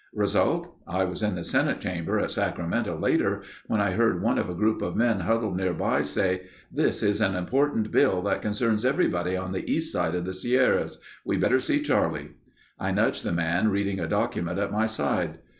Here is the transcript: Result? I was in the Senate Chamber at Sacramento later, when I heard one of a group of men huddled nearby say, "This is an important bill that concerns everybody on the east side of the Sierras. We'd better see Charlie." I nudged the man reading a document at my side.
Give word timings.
Result? 0.15 0.75
I 0.87 1.03
was 1.03 1.21
in 1.21 1.35
the 1.35 1.43
Senate 1.43 1.79
Chamber 1.79 2.17
at 2.17 2.31
Sacramento 2.31 2.97
later, 2.97 3.43
when 3.67 3.79
I 3.79 3.91
heard 3.91 4.19
one 4.23 4.39
of 4.39 4.49
a 4.49 4.55
group 4.55 4.81
of 4.81 4.95
men 4.95 5.19
huddled 5.19 5.55
nearby 5.57 6.01
say, 6.01 6.47
"This 6.71 7.03
is 7.03 7.21
an 7.21 7.35
important 7.35 7.91
bill 7.91 8.23
that 8.23 8.41
concerns 8.41 8.83
everybody 8.83 9.37
on 9.37 9.51
the 9.51 9.69
east 9.71 9.91
side 9.91 10.15
of 10.15 10.25
the 10.25 10.33
Sierras. 10.33 10.97
We'd 11.23 11.39
better 11.41 11.59
see 11.59 11.83
Charlie." 11.83 12.31
I 12.79 12.89
nudged 12.89 13.23
the 13.23 13.31
man 13.31 13.69
reading 13.69 13.99
a 13.99 14.07
document 14.07 14.57
at 14.57 14.71
my 14.71 14.87
side. 14.87 15.37